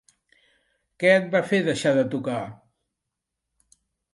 Què 1.03 1.11
et 1.17 1.27
va 1.35 1.43
fer 1.51 1.59
deixar 1.67 1.93
de 1.99 2.07
tocar? 2.15 2.41